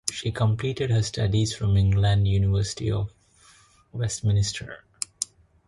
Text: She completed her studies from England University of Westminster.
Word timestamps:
She 0.11 0.31
completed 0.31 0.89
her 0.89 1.03
studies 1.03 1.55
from 1.55 1.77
England 1.77 2.27
University 2.27 2.91
of 2.91 3.13
Westminster. 3.91 4.83